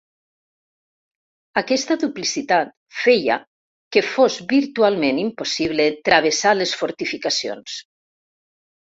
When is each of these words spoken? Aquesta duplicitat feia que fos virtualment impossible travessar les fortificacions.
Aquesta 1.59 1.97
duplicitat 2.03 2.71
feia 3.01 3.35
que 3.97 4.03
fos 4.13 4.37
virtualment 4.53 5.19
impossible 5.25 5.85
travessar 6.09 6.55
les 6.57 6.73
fortificacions. 6.81 7.77